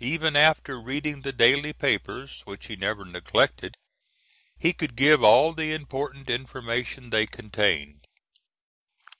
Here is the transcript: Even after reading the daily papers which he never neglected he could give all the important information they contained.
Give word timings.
Even 0.00 0.34
after 0.34 0.80
reading 0.80 1.22
the 1.22 1.30
daily 1.32 1.72
papers 1.72 2.42
which 2.44 2.66
he 2.66 2.74
never 2.74 3.04
neglected 3.04 3.76
he 4.58 4.72
could 4.72 4.96
give 4.96 5.22
all 5.22 5.52
the 5.52 5.72
important 5.72 6.28
information 6.28 7.10
they 7.10 7.24
contained. 7.24 8.00